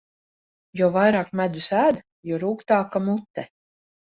Jo 0.79 0.87
vairāk 0.95 1.29
medus 1.41 1.67
ēd, 1.81 2.01
jo 2.31 2.41
rūgtāka 2.47 3.03
mute. 3.11 3.47